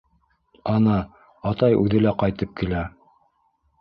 [0.75, 0.95] Ана,
[1.51, 2.85] атай үҙе лә ҡайтып килә!